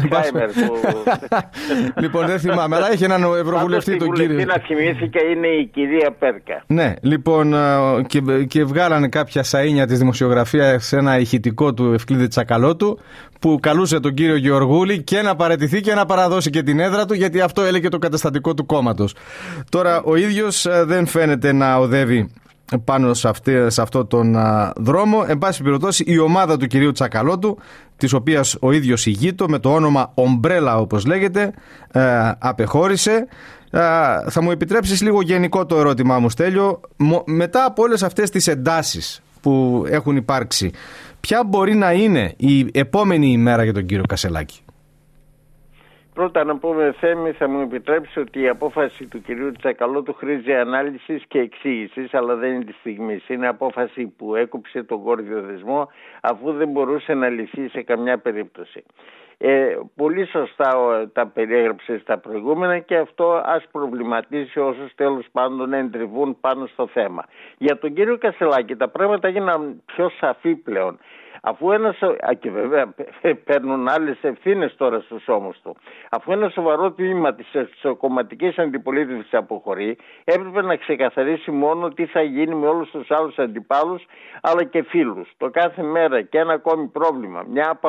λοιπόν, 2.01 2.25
δεν 2.25 2.39
θυμάμαι, 2.39 2.75
αλλά 2.75 2.91
έχει 2.91 3.03
έναν 3.03 3.23
ευρωβουλευτή 3.23 3.97
τον 3.97 4.11
κύριο. 4.11 4.35
Αυτή 4.35 4.45
να 4.45 4.57
θυμήθηκα 4.57 5.23
είναι 5.23 5.47
η 5.47 5.65
κυρία 5.65 6.11
Πέρκα. 6.19 6.63
Ναι, 6.67 6.93
λοιπόν, 7.01 7.55
και, 8.07 8.21
και 8.47 8.63
βγάλανε 8.63 9.07
κάποια 9.07 9.43
σαΐνια 9.43 9.87
της 9.87 9.97
δημοσιογραφίας 9.97 10.85
σε 10.85 10.97
ένα 10.97 11.19
ηχητικό 11.19 11.73
του 11.73 11.93
Ευκλήδη 11.93 12.27
Τσακαλώτου 12.27 12.99
που 13.39 13.57
καλούσε 13.61 13.99
τον 13.99 14.13
κύριο 14.13 14.35
Γεωργούλη 14.35 15.03
και 15.03 15.21
να 15.21 15.35
παρετηθεί 15.35 15.81
και 15.81 15.93
να 15.93 16.05
παραδώσει 16.05 16.49
και 16.49 16.63
την 16.63 16.79
έδρα 16.79 17.05
του, 17.05 17.13
γιατί 17.13 17.41
αυτό 17.41 17.61
έλεγε 17.61 17.89
το 17.89 17.97
καταστατικό 17.97 18.53
του 18.53 18.65
κόμματος. 18.65 19.15
Τώρα, 19.69 20.01
ο 20.03 20.15
ίδιος 20.15 20.65
ε, 20.65 20.83
δεν 20.83 21.05
φαίνεται 21.05 21.51
να 21.51 21.75
οδεύει 21.75 22.33
πάνω 22.83 23.13
σε, 23.13 23.27
αυτή, 23.27 23.69
σε 23.69 23.81
αυτό 23.81 24.05
τον 24.05 24.35
δρόμο. 24.75 25.25
Εν 25.27 25.37
πάση 25.37 25.63
περιπτώσει, 25.63 26.03
η 26.07 26.17
ομάδα 26.17 26.57
του 26.57 26.67
κυρίου 26.67 26.91
Τσακαλώτου, 26.91 27.57
της 27.97 28.13
οποίας 28.13 28.57
ο 28.59 28.71
ίδιος 28.71 29.05
ηγείτο 29.05 29.47
με 29.47 29.59
το 29.59 29.73
όνομα 29.73 30.11
Ομπρέλα, 30.13 30.77
όπως 30.77 31.05
λέγεται, 31.05 31.53
ε, 31.91 32.31
απεχώρησε. 32.39 33.27
Ε, 33.71 33.79
θα 34.29 34.41
μου 34.41 34.51
επιτρέψεις 34.51 35.01
λίγο 35.01 35.21
γενικό 35.21 35.65
το 35.65 35.77
ερώτημά 35.77 36.19
μου, 36.19 36.29
Στέλιο. 36.29 36.79
Μετά 37.25 37.65
από 37.65 37.83
όλες 37.83 38.03
αυτές 38.03 38.29
τις 38.29 38.47
εντάσεις 38.47 39.21
που 39.41 39.83
έχουν 39.89 40.15
υπάρξει, 40.15 40.71
ποια 41.19 41.43
μπορεί 41.43 41.75
να 41.75 41.91
είναι 41.91 42.33
η 42.37 42.67
επόμενη 42.73 43.31
ημέρα 43.31 43.63
για 43.63 43.73
τον 43.73 43.85
κύριο 43.85 44.03
Κασελάκη; 44.07 44.59
Πρώτα 46.13 46.43
να 46.43 46.57
πούμε 46.57 46.95
Θέμη 46.99 47.31
θα 47.31 47.47
μου 47.49 47.61
επιτρέψει 47.61 48.19
ότι 48.19 48.41
η 48.41 48.47
απόφαση 48.47 49.07
του 49.07 49.21
κυρίου 49.21 49.51
Τσακαλώτου 49.51 50.13
χρήζει 50.13 50.53
ανάλυσης 50.53 51.23
και 51.27 51.39
εξήγησης, 51.39 52.13
αλλά 52.13 52.35
δεν 52.35 52.53
είναι 52.53 52.63
της 52.63 52.75
στιγμής. 52.75 53.29
Είναι 53.29 53.47
απόφαση 53.47 54.13
που 54.17 54.35
έκοψε 54.35 54.83
τον 54.83 55.03
κόρδιο 55.03 55.41
δεσμό 55.41 55.89
αφού 56.21 56.51
δεν 56.51 56.67
μπορούσε 56.69 57.13
να 57.13 57.29
λυθεί 57.29 57.69
σε 57.69 57.81
καμιά 57.81 58.17
περίπτωση. 58.17 58.83
Ε, 59.37 59.77
πολύ 59.95 60.27
σωστά 60.27 60.73
τα 61.13 61.27
περιέγραψες 61.27 62.01
στα 62.01 62.17
προηγούμενα 62.17 62.79
και 62.79 62.97
αυτό 62.97 63.41
ας 63.45 63.63
προβληματίσει 63.71 64.59
όσους 64.59 64.95
τέλος 64.95 65.25
πάντων 65.31 65.73
εντριβούν 65.73 66.37
πάνω 66.39 66.65
στο 66.65 66.87
θέμα. 66.87 67.25
Για 67.57 67.77
τον 67.77 67.93
κύριο 67.93 68.17
Κασελάκη 68.17 68.75
τα 68.75 68.89
πράγματα 68.89 69.27
έγιναν 69.27 69.81
πιο 69.85 70.09
σαφή 70.19 70.55
πλέον. 70.55 70.99
Αφού 71.45 71.71
ένας. 71.71 71.99
και 72.39 72.51
βέβαια 72.51 72.93
παίρνουν 73.45 73.87
άλλες 73.87 74.17
ευθύνες 74.21 74.75
τώρα 74.75 74.99
στους 74.99 75.27
ώμους 75.27 75.59
του. 75.61 75.75
Αφού 76.09 76.31
ένα 76.31 76.49
σοβαρό 76.49 76.91
τμήμα 76.91 77.33
της 77.35 77.47
κομματική 77.97 78.53
αντιπολίτευσης 78.57 79.33
αποχωρεί, 79.33 79.97
έπρεπε 80.23 80.61
να 80.61 80.75
ξεκαθαρίσει 80.75 81.51
μόνο 81.51 81.89
τι 81.89 82.05
θα 82.05 82.21
γίνει 82.21 82.55
με 82.55 82.67
όλους 82.67 82.89
τους 82.89 83.11
άλλους 83.11 83.37
αντιπάλους 83.37 84.05
αλλά 84.41 84.63
και 84.63 84.83
φίλους. 84.83 85.31
Το 85.37 85.49
κάθε 85.49 85.83
μέρα 85.83 86.21
και 86.21 86.37
ένα 86.37 86.53
ακόμη 86.53 86.87
πρόβλημα, 86.87 87.43
μια 87.47 87.79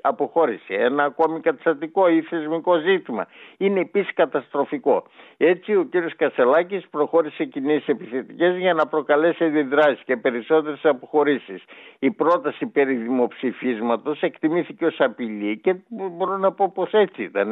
αποχώρηση, 0.00 0.74
ένα 0.74 1.04
ακόμη 1.04 1.40
καταστατικό 1.40 2.08
ή 2.08 2.22
θεσμικό 2.22 2.78
ζήτημα 2.78 3.26
είναι 3.56 3.80
επίσης 3.80 4.14
καταστροφικό. 4.14 5.04
Έτσι, 5.36 5.74
ο 5.74 5.88
κ. 5.90 6.16
Κασελάκης 6.16 6.88
προχώρησε 6.88 7.44
κινήσει 7.44 7.84
επιθετικές 7.90 8.56
για 8.56 8.74
να 8.74 8.86
προκαλέσει 8.86 9.44
αντιδράσεις 9.44 10.02
και 10.04 10.16
περισσότερες 10.16 10.84
αποχωρήσεις. 10.84 11.64
Η 11.98 12.10
πρόταση 12.10 12.66
περί 12.78 12.94
δημοψηφίσματος 12.94 14.20
εκτιμήθηκε 14.20 14.86
ως 14.86 15.00
απειλή 15.00 15.58
και 15.58 15.74
μπορώ 15.88 16.36
να 16.36 16.52
πω 16.52 16.70
πως 16.74 16.92
έτσι 16.92 17.22
ήταν 17.22 17.50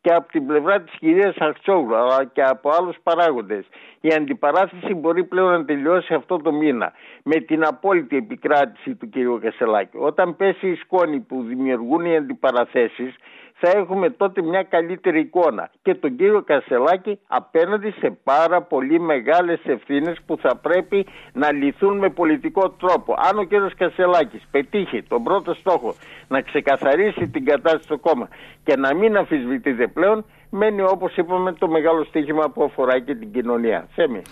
και 0.00 0.12
από 0.12 0.28
την 0.30 0.46
πλευρά 0.46 0.80
της 0.80 0.94
κυρίας 0.98 1.36
Αρτσόγλου 1.36 1.96
αλλά 1.96 2.24
και 2.24 2.42
από 2.42 2.70
άλλους 2.78 2.96
παράγοντες. 3.02 3.64
Η 4.00 4.08
αντιπαράθεση 4.12 4.94
μπορεί 4.94 5.24
πλέον 5.24 5.50
να 5.50 5.64
τελειώσει 5.64 6.14
αυτό 6.14 6.36
το 6.36 6.52
μήνα 6.52 6.92
με 7.22 7.40
την 7.40 7.64
απόλυτη 7.64 8.16
επικράτηση 8.16 8.94
του 8.94 9.08
κ. 9.08 9.42
Κασελάκη. 9.42 9.96
Όταν 9.96 10.36
πέσει 10.36 10.68
η 10.68 10.74
σκόνη 10.74 11.20
που 11.20 11.42
δημιουργούν 11.42 12.04
οι 12.04 12.16
αντιπαραθέσεις 12.16 13.14
θα 13.60 13.70
έχουμε 13.78 14.10
τότε 14.10 14.42
μια 14.42 14.62
καλύτερη 14.62 15.20
εικόνα 15.20 15.70
και 15.82 15.94
τον 15.94 16.16
κύριο 16.16 16.42
Κασελάκη 16.42 17.18
απέναντι 17.26 17.90
σε 17.90 18.18
πάρα 18.24 18.62
πολύ 18.62 19.00
μεγάλες 19.00 19.60
ευθύνες 19.64 20.16
που 20.26 20.36
θα 20.36 20.56
πρέπει 20.56 21.06
να 21.32 21.52
λυθούν 21.52 21.98
με 21.98 22.10
πολιτικό 22.10 22.70
τρόπο. 22.70 23.14
Αν 23.30 23.38
ο 23.38 23.42
κύριος 23.42 23.74
Κασελάκης 23.74 24.42
πετύχει 24.50 25.02
τον 25.02 25.22
πρώτο 25.22 25.54
στόχο 25.54 25.94
να 26.28 26.40
ξεκαθαρίσει 26.40 27.28
την 27.28 27.44
κατάσταση 27.44 27.84
στο 27.84 27.98
κόμμα 27.98 28.28
και 28.64 28.76
να 28.76 28.94
μην 28.94 29.16
αμφισβητείται 29.16 29.86
πλέον, 29.86 30.24
μένει 30.50 30.82
όπως 30.82 31.16
είπαμε 31.16 31.52
το 31.52 31.68
μεγάλο 31.68 32.04
στοίχημα 32.04 32.50
που 32.50 32.62
αφορά 32.62 32.98
και 33.00 33.14
την 33.14 33.32
κοινωνία. 33.32 33.88
Θέμη. 33.94 34.22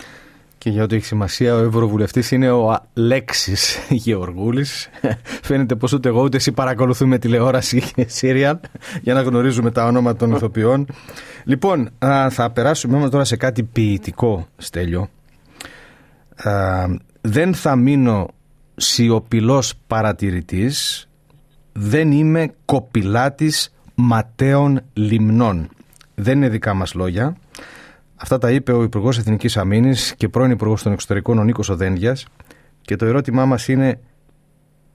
Και 0.59 0.69
για 0.69 0.83
ό,τι 0.83 0.95
έχει 0.95 1.05
σημασία, 1.05 1.55
ο 1.55 1.63
Ευρωβουλευτής 1.63 2.31
είναι 2.31 2.51
ο 2.51 2.79
Λέξη 2.93 3.55
Γεωργούλης. 3.89 4.89
Φαίνεται 5.47 5.75
πως 5.75 5.93
ούτε 5.93 6.09
εγώ 6.09 6.21
ούτε 6.21 6.37
εσύ 6.37 6.51
παρακολουθούμε 6.51 7.17
τηλεόραση 7.17 7.81
και 7.95 8.05
Σύριαν 8.07 8.59
για 9.01 9.13
να 9.13 9.21
γνωρίζουμε 9.21 9.71
τα 9.71 9.85
ονόματα 9.85 10.17
των 10.17 10.35
ηθοποιών. 10.35 10.87
Λοιπόν, 11.43 11.89
θα 12.29 12.51
περάσουμε 12.53 13.09
τώρα 13.09 13.23
σε 13.23 13.35
κάτι 13.35 13.63
ποιητικό, 13.63 14.47
Στέλιο. 14.57 15.09
Δεν 17.21 17.53
θα 17.53 17.75
μείνω 17.75 18.27
σιωπηλός 18.75 19.73
παρατηρητής, 19.87 21.07
δεν 21.71 22.11
είμαι 22.11 22.53
κοπηλάτης 22.65 23.75
ματέων 23.95 24.81
λιμνών. 24.93 25.69
Δεν 26.15 26.37
είναι 26.37 26.49
δικά 26.49 26.73
μας 26.73 26.93
λόγια. 26.93 27.35
Αυτά 28.21 28.37
τα 28.37 28.51
είπε 28.51 28.71
ο 28.71 28.83
Υπουργός 28.83 29.17
Εθνικής 29.17 29.57
Αμήνης 29.57 30.15
και 30.15 30.29
πρώην 30.29 30.51
Υπουργός 30.51 30.83
των 30.83 30.91
Εξωτερικών 30.91 31.37
ο 31.37 31.43
Νίκος 31.43 31.69
Οδένδια. 31.69 32.15
Και 32.81 32.95
το 32.95 33.05
ερώτημά 33.05 33.45
μας 33.45 33.67
είναι 33.67 33.99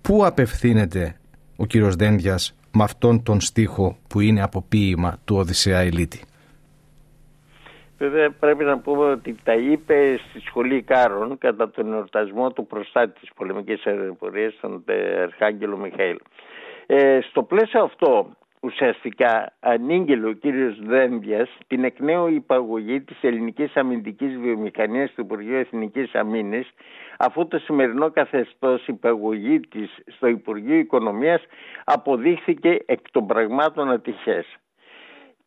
πού 0.03 0.25
απευθύνεται 0.25 1.17
ο 1.57 1.67
κύριος 1.67 1.97
Δένδια 1.97 2.39
με 2.73 2.83
αυτόν 2.83 3.23
τον 3.23 3.41
στίχο 3.41 3.97
που 4.09 4.21
είναι 4.21 4.43
από 4.43 4.65
ποίημα 4.69 5.17
του 5.25 5.37
Οδυσσέα 5.37 5.83
Ηλίτη. 5.83 6.21
Βέβαια 7.99 8.31
πρέπει 8.31 8.65
να 8.65 8.79
πούμε 8.79 9.05
ότι 9.05 9.37
τα 9.45 9.55
είπε 9.55 10.21
στη 10.29 10.41
σχολή 10.41 10.83
Κάρων 10.83 11.39
κατά 11.39 11.71
τον 11.71 11.93
εορτασμό 11.93 12.51
του 12.51 12.67
προστάτη 12.67 13.21
της 13.21 13.31
πολεμικής 13.37 13.87
αεροπορίας 13.87 14.55
τον 14.61 14.85
Αρχάγγελο 15.23 15.77
Μιχαήλ. 15.77 16.17
Ε, 16.87 17.19
στο 17.31 17.43
πλαίσιο 17.43 17.83
αυτό 17.83 18.29
ουσιαστικά 18.65 19.53
ανήγγειλε 19.61 20.27
ο 20.27 20.33
κύριος 20.33 20.79
Δένδιας 20.81 21.49
την 21.67 21.85
εκ 21.85 22.01
νέου 22.01 22.29
υπαγωγή 22.29 23.01
της 23.01 23.17
ελληνικής 23.21 23.77
αμυντικής 23.77 24.37
βιομηχανίας 24.37 25.13
του 25.13 25.21
Υπουργείου 25.21 25.57
Εθνικής 25.57 26.15
Αμήνης 26.15 26.71
αφού 27.19 27.49
το 27.49 27.59
σημερινό 27.59 28.11
καθεστώς 28.11 28.87
υπαγωγή 28.87 29.61
της 29.61 29.91
στο 30.17 30.27
Υπουργείο 30.27 30.77
Οικονομίας 30.77 31.43
αποδείχθηκε 31.85 32.79
εκ 32.87 33.11
των 33.11 33.27
πραγμάτων 33.27 33.91
ατυχές. 33.91 34.47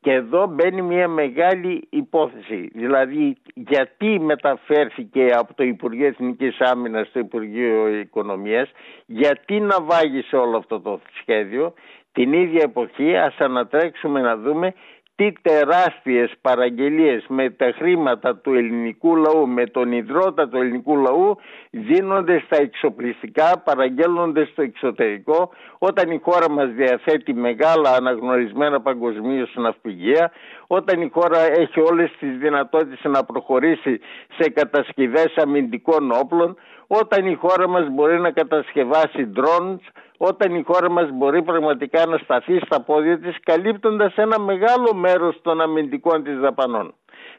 Και 0.01 0.11
εδώ 0.11 0.47
μπαίνει 0.47 0.81
μια 0.81 1.07
μεγάλη 1.07 1.87
υπόθεση. 1.89 2.69
Δηλαδή 2.73 3.37
γιατί 3.53 4.19
μεταφέρθηκε 4.19 5.29
από 5.33 5.53
το 5.53 5.63
Υπουργείο 5.63 6.07
Εθνικής 6.07 6.59
Άμυνας 6.59 7.07
στο 7.07 7.19
Υπουργείο 7.19 7.87
Οικονομίας, 7.87 8.71
γιατί 9.05 9.59
να 9.59 9.81
βάγισε 9.81 10.35
όλο 10.35 10.57
αυτό 10.57 10.79
το 10.81 10.99
σχέδιο 11.19 11.73
την 12.17 12.33
ίδια 12.33 12.61
εποχή 12.63 13.17
ας 13.17 13.35
ανατρέξουμε 13.37 14.21
να 14.21 14.37
δούμε 14.37 14.73
τι 15.15 15.31
τεράστιες 15.41 16.31
παραγγελίες 16.41 17.25
με 17.27 17.49
τα 17.49 17.73
χρήματα 17.77 18.35
του 18.35 18.53
ελληνικού 18.53 19.15
λαού, 19.15 19.47
με 19.47 19.65
τον 19.65 19.91
ιδρώτα 19.91 20.47
του 20.47 20.57
ελληνικού 20.57 20.97
λαού 20.97 21.37
δίνονται 21.69 22.43
στα 22.45 22.57
εξοπλιστικά, 22.61 23.61
παραγγέλνονται 23.65 24.45
στο 24.45 24.61
εξωτερικό 24.61 25.49
όταν 25.77 26.11
η 26.11 26.19
χώρα 26.23 26.49
μας 26.49 26.69
διαθέτει 26.69 27.33
μεγάλα 27.33 27.95
αναγνωρισμένα 27.95 28.81
παγκοσμίως 28.81 29.53
ναυπηγεία, 29.55 30.31
όταν 30.67 31.01
η 31.01 31.09
χώρα 31.13 31.39
έχει 31.39 31.79
όλες 31.79 32.11
τις 32.19 32.37
δυνατότητες 32.37 32.99
να 33.03 33.23
προχωρήσει 33.23 33.99
σε 34.37 34.49
κατασκευές 34.49 35.33
αμυντικών 35.35 36.11
όπλων, 36.11 36.57
όταν 36.87 37.25
η 37.25 37.33
χώρα 37.33 37.67
μας 37.67 37.87
μπορεί 37.89 38.19
να 38.19 38.31
κατασκευάσει 38.31 39.31
drones, 39.35 39.79
όταν 40.17 40.55
η 40.55 40.63
χώρα 40.63 40.89
μας 40.89 41.09
μπορεί 41.11 41.43
πραγματικά 41.43 42.05
να 42.05 42.17
σταθεί 42.17 42.59
στα 42.65 42.81
πόδια 42.81 43.19
της 43.19 43.35
καλύπτοντας 43.43 44.15
ένα 44.15 44.39
μεγάλο 44.39 44.93
μέρος 44.93 45.41
των 45.41 45.61
αμυντικών 45.61 46.23
της 46.23 46.37
δαπανών. 46.39 46.93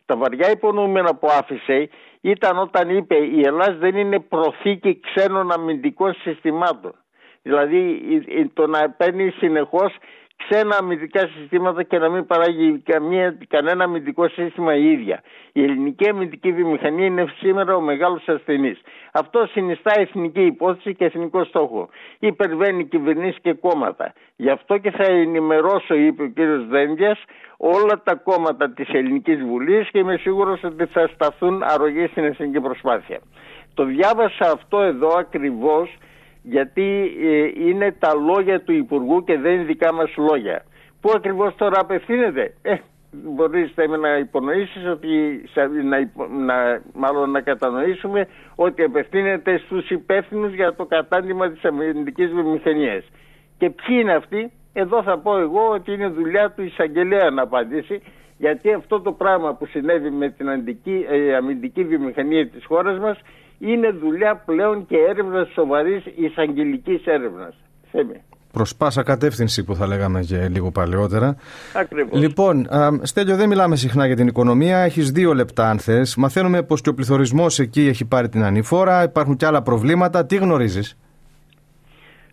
Τα 0.06 0.16
βαριά 0.16 0.50
υπονοούμενα 0.50 1.14
που 1.14 1.28
άφησε 1.38 1.88
ήταν 2.20 2.58
όταν 2.58 2.96
είπε 2.96 3.16
η 3.16 3.40
Ελλάδα 3.40 3.76
δεν 3.76 3.96
είναι 3.96 4.20
προθήκη 4.20 5.00
ξένων 5.00 5.52
αμυντικών 5.52 6.14
συστημάτων. 6.14 6.94
Δηλαδή 7.42 8.02
το 8.54 8.66
να 8.66 8.90
παίρνει 8.90 9.30
συνεχώς 9.30 9.96
ξένα 10.46 10.76
αμυντικά 10.76 11.28
συστήματα 11.36 11.82
και 11.82 11.98
να 11.98 12.08
μην 12.08 12.26
παράγει 12.26 12.82
καμία, 12.84 13.38
κανένα 13.48 13.84
αμυντικό 13.84 14.28
σύστημα 14.28 14.74
η 14.74 14.90
ίδια. 14.92 15.22
Η 15.52 15.62
ελληνική 15.62 16.08
αμυντική 16.08 16.52
βιομηχανία 16.52 17.06
είναι 17.06 17.26
σήμερα 17.38 17.74
ο 17.76 17.80
μεγάλος 17.80 18.28
ασθενής. 18.28 18.80
Αυτό 19.12 19.46
συνιστά 19.46 20.00
εθνική 20.00 20.40
υπόθεση 20.40 20.94
και 20.94 21.04
εθνικό 21.04 21.44
στόχο. 21.44 21.88
Υπερβαίνει 22.18 22.84
κυβερνήσεις 22.84 23.38
και 23.42 23.52
κόμματα. 23.52 24.12
Γι' 24.36 24.50
αυτό 24.50 24.78
και 24.78 24.90
θα 24.90 25.04
ενημερώσω, 25.04 25.94
είπε 25.94 26.22
ο 26.22 26.28
κ. 26.28 26.38
Δένδιας, 26.68 27.24
όλα 27.56 28.02
τα 28.04 28.14
κόμματα 28.14 28.70
της 28.70 28.88
Ελληνικής 28.88 29.44
Βουλής 29.44 29.90
και 29.90 29.98
είμαι 29.98 30.16
σίγουρος 30.16 30.62
ότι 30.64 30.86
θα 30.86 31.10
σταθούν 31.14 31.62
αρρωγή 31.62 32.06
στην 32.06 32.24
εθνική 32.24 32.60
προσπάθεια. 32.60 33.18
Το 33.74 33.84
διάβασα 33.84 34.50
αυτό 34.54 34.80
εδώ 34.80 35.08
ακριβώς 35.18 35.96
γιατί 36.42 37.16
ε, 37.22 37.68
είναι 37.68 37.92
τα 37.98 38.14
λόγια 38.14 38.60
του 38.60 38.72
Υπουργού 38.72 39.24
και 39.24 39.38
δεν 39.38 39.52
είναι 39.52 39.62
δικά 39.64 39.92
μας 39.92 40.16
λόγια. 40.16 40.62
Πού 41.00 41.10
ακριβώς 41.14 41.54
τώρα 41.56 41.80
απευθύνεται; 41.80 42.54
Ε, 42.62 42.74
μπορείς 43.10 43.72
να 44.00 44.16
υπονοήσεις 44.16 44.86
ότι, 44.86 45.42
να, 45.84 45.98
να, 46.44 46.82
μάλλον 46.94 47.30
να 47.30 47.40
κατανοήσουμε 47.40 48.28
ότι 48.54 48.82
απευθύνεται 48.82 49.58
στους 49.58 49.90
υπεύθυνους 49.90 50.54
για 50.54 50.74
το 50.74 50.84
κατάντημα 50.86 51.50
της 51.50 51.64
αμυντικής 51.64 52.30
βιομηχανίας. 52.30 53.04
Και 53.58 53.70
ποιοι 53.70 53.96
είναι 54.00 54.14
αυτοί, 54.14 54.52
εδώ 54.72 55.02
θα 55.02 55.18
πω 55.18 55.38
εγώ 55.38 55.68
ότι 55.68 55.92
είναι 55.92 56.08
δουλειά 56.08 56.50
του 56.50 56.62
εισαγγελέα 56.62 57.30
να 57.30 57.42
απαντήσει 57.42 58.02
γιατί 58.38 58.72
αυτό 58.72 59.00
το 59.00 59.12
πράγμα 59.12 59.54
που 59.54 59.66
συνέβη 59.66 60.10
με 60.10 60.30
την 60.30 60.50
αντική, 60.50 61.06
ε, 61.08 61.36
αμυντική 61.36 61.84
βιομηχανία 61.84 62.48
της 62.48 62.64
χώρας 62.64 62.98
μας 62.98 63.18
είναι 63.58 63.90
δουλειά 63.90 64.36
πλέον 64.36 64.86
και 64.86 64.96
έρευνας 64.96 65.48
σοβαρής 65.52 66.04
εισαγγελικής 66.16 67.06
έρευνας. 67.06 67.54
Προς 68.52 68.76
πάσα 68.76 69.02
κατεύθυνση 69.02 69.64
που 69.64 69.74
θα 69.74 69.86
λέγαμε 69.86 70.20
και 70.20 70.48
λίγο 70.48 70.70
παλαιότερα. 70.70 71.36
Ακριβώς. 71.74 72.20
Λοιπόν, 72.20 72.66
Στέλιο, 73.02 73.36
δεν 73.36 73.48
μιλάμε 73.48 73.76
συχνά 73.76 74.06
για 74.06 74.16
την 74.16 74.26
οικονομία. 74.26 74.78
Έχεις 74.78 75.10
δύο 75.10 75.32
λεπτά, 75.32 75.68
αν 75.68 75.78
θες. 75.78 76.16
Μαθαίνουμε 76.16 76.62
πως 76.62 76.80
και 76.80 76.88
ο 76.88 76.94
πληθωρισμός 76.94 77.58
εκεί 77.58 77.86
έχει 77.86 78.08
πάρει 78.08 78.28
την 78.28 78.42
ανηφόρα. 78.42 79.02
Υπάρχουν 79.02 79.36
και 79.36 79.46
άλλα 79.46 79.62
προβλήματα. 79.62 80.26
Τι 80.26 80.36
γνωρίζεις; 80.36 80.98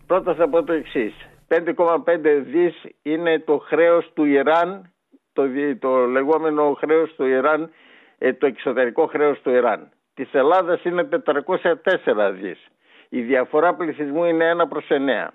Πρώτα 0.06 0.34
θα 0.34 0.48
πω 0.48 0.62
το 0.62 0.72
εξής. 0.72 1.14
5,5 1.48 2.42
δις 2.52 2.74
είναι 3.02 3.42
το 3.46 3.58
χρέος 3.66 4.10
του 4.14 4.24
Ιράν, 4.24 4.92
το, 5.32 5.42
το 5.78 6.06
λεγόμενο 6.06 6.76
χρέος 6.78 7.14
του 7.16 7.26
Ιράν, 7.26 7.70
ε, 8.18 8.32
το 8.32 8.46
εξωτερικό 8.46 9.06
χρέος 9.06 9.40
του 9.42 9.50
Ιράν 9.50 9.88
της 10.16 10.34
Ελλάδας 10.34 10.84
είναι 10.84 11.02
404 11.04 12.32
δις. 12.40 12.58
Η 13.08 13.20
διαφορά 13.20 13.74
πληθυσμού 13.74 14.24
είναι 14.24 14.50
1 14.50 14.68
προς 14.68 14.86
9. 14.88 15.28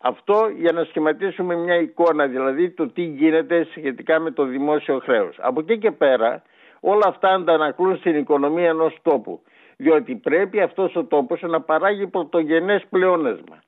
Αυτό 0.00 0.48
για 0.56 0.72
να 0.72 0.84
σχηματίσουμε 0.84 1.54
μια 1.54 1.76
εικόνα 1.76 2.26
δηλαδή 2.26 2.70
το 2.70 2.88
τι 2.88 3.02
γίνεται 3.02 3.66
σχετικά 3.70 4.18
με 4.18 4.30
το 4.30 4.44
δημόσιο 4.44 4.98
χρέος. 4.98 5.36
Από 5.40 5.60
εκεί 5.60 5.78
και 5.78 5.90
πέρα 5.90 6.42
όλα 6.80 7.06
αυτά 7.06 7.28
αντανακλούν 7.28 7.96
στην 7.96 8.16
οικονομία 8.16 8.68
ενός 8.68 8.98
τόπου. 9.02 9.42
Διότι 9.76 10.14
πρέπει 10.14 10.60
αυτός 10.60 10.96
ο 10.96 11.04
τόπος 11.04 11.42
να 11.42 11.60
παράγει 11.60 12.06
πρωτογενές 12.06 12.82
πλεόνασμα. 12.90 13.62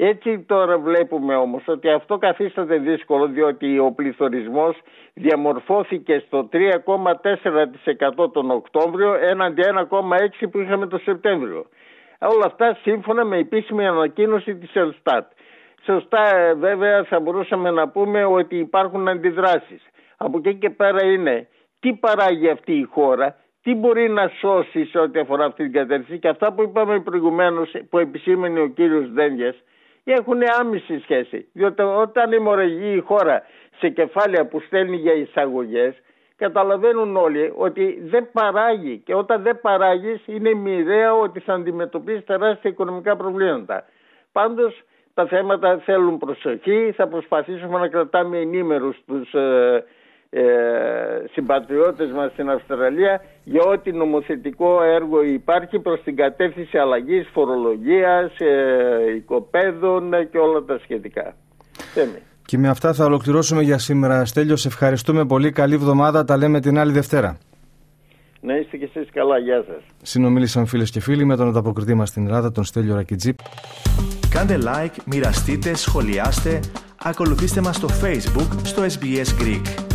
Έτσι 0.00 0.38
τώρα 0.46 0.78
βλέπουμε 0.78 1.34
όμως 1.36 1.62
ότι 1.66 1.88
αυτό 1.88 2.18
καθίσταται 2.18 2.78
δύσκολο 2.78 3.26
διότι 3.26 3.78
ο 3.78 3.92
πληθωρισμός 3.92 4.76
διαμορφώθηκε 5.14 6.22
στο 6.26 6.48
3,4% 6.52 8.32
τον 8.32 8.50
Οκτώβριο 8.50 9.14
έναντι 9.14 9.62
1,6% 9.64 10.48
που 10.50 10.58
είχαμε 10.58 10.86
τον 10.86 11.00
Σεπτέμβριο. 11.00 11.66
Όλα 12.20 12.44
αυτά 12.44 12.78
σύμφωνα 12.82 13.24
με 13.24 13.36
επίσημη 13.36 13.86
ανακοίνωση 13.86 14.56
της 14.56 14.74
Ελστάτ. 14.74 15.30
Σωστά 15.84 16.36
ε, 16.36 16.54
βέβαια 16.54 17.04
θα 17.04 17.20
μπορούσαμε 17.20 17.70
να 17.70 17.88
πούμε 17.88 18.24
ότι 18.24 18.56
υπάρχουν 18.56 19.08
αντιδράσεις. 19.08 19.82
Από 20.16 20.38
εκεί 20.38 20.54
και 20.54 20.70
πέρα 20.70 21.04
είναι 21.04 21.48
τι 21.80 21.92
παράγει 21.92 22.48
αυτή 22.48 22.72
η 22.72 22.82
χώρα, 22.82 23.36
τι 23.62 23.74
μπορεί 23.74 24.08
να 24.08 24.30
σώσει 24.38 24.84
σε 24.84 24.98
ό,τι 24.98 25.18
αφορά 25.18 25.44
αυτή 25.44 25.62
την 25.62 25.72
κατεύθυνση 25.72 26.18
και 26.20 26.28
αυτά 26.28 26.52
που 26.52 26.62
είπαμε 26.62 27.00
προηγουμένως 27.00 27.72
που 27.90 27.98
επισήμενε 27.98 28.60
ο 28.60 28.66
κύριος 28.66 29.10
Δένδιας 30.08 30.26
έχουν 30.26 30.60
άμεση 30.60 31.00
σχέση. 31.00 31.48
Διότι 31.52 31.82
όταν 31.82 32.32
ημορραγεί 32.32 32.96
η 32.96 33.00
χώρα 33.00 33.42
σε 33.78 33.88
κεφάλαια 33.88 34.46
που 34.46 34.60
στέλνει 34.60 34.96
για 34.96 35.12
εισαγωγές, 35.12 35.94
καταλαβαίνουν 36.36 37.16
όλοι 37.16 37.52
ότι 37.56 38.00
δεν 38.02 38.28
παράγει 38.32 38.98
και 38.98 39.14
όταν 39.14 39.42
δεν 39.42 39.60
παράγεις 39.60 40.22
είναι 40.26 40.54
μοιραία 40.54 41.14
ότι 41.14 41.40
θα 41.40 41.54
αντιμετωπίσεις 41.54 42.24
τεράστια 42.24 42.70
οικονομικά 42.70 43.16
προβλήματα. 43.16 43.84
Πάντως 44.32 44.82
τα 45.14 45.26
θέματα 45.26 45.78
θέλουν 45.78 46.18
προσοχή. 46.18 46.92
Θα 46.96 47.08
προσπαθήσουμε 47.08 47.78
να 47.78 47.88
κρατάμε 47.88 48.38
ενήμερους 48.38 48.96
τους 49.06 49.34
ε, 49.34 49.84
ε, 50.30 50.42
συμπατριώτες 51.32 52.10
μας 52.10 52.32
στην 52.32 52.50
Αυστραλία 52.50 53.20
για 53.44 53.62
ό,τι 53.62 53.92
νομοθετικό 53.92 54.82
έργο 54.82 55.22
υπάρχει 55.22 55.78
προς 55.78 56.02
την 56.02 56.16
κατεύθυνση 56.16 56.78
αλλαγής 56.78 57.28
φορολογίας, 57.32 58.32
ε, 58.38 59.14
οικοπαίδων 59.16 60.10
και 60.30 60.38
όλα 60.38 60.64
τα 60.64 60.78
σχετικά. 60.82 61.34
Και 62.44 62.58
με 62.58 62.68
αυτά 62.68 62.92
θα 62.92 63.04
ολοκληρώσουμε 63.04 63.62
για 63.62 63.78
σήμερα. 63.78 64.24
Στέλιος, 64.24 64.60
σε 64.60 64.68
ευχαριστούμε 64.68 65.26
πολύ. 65.26 65.52
Καλή 65.52 65.74
εβδομάδα. 65.74 66.24
Τα 66.24 66.36
λέμε 66.36 66.60
την 66.60 66.78
άλλη 66.78 66.92
Δευτέρα. 66.92 67.38
Να 68.40 68.56
είστε 68.56 68.76
και 68.76 68.88
εσείς 68.94 69.08
καλά. 69.12 69.38
Γεια 69.38 69.64
σας. 69.66 69.82
Συνομίλησαν 70.02 70.66
φίλες 70.66 70.90
και 70.90 71.00
φίλοι 71.00 71.24
με 71.24 71.36
τον 71.36 71.48
ανταποκριτή 71.48 71.94
μας 71.94 72.08
στην 72.08 72.26
Ελλάδα, 72.26 72.52
τον 72.52 72.64
Στέλιο 72.64 72.94
Ρακιτζή. 72.94 73.34
Κάντε 74.30 74.58
like, 74.62 74.96
μοιραστείτε, 75.04 75.74
σχολιάστε, 75.74 76.60
ακολουθήστε 77.02 77.60
μας 77.60 77.76
στο 77.76 77.88
Facebook, 78.02 78.48
στο 78.62 78.82
SBS 78.82 79.42
Greek. 79.42 79.87